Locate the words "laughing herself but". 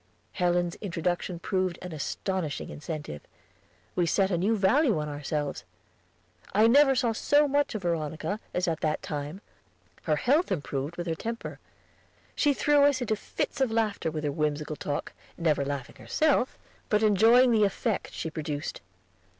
15.63-17.03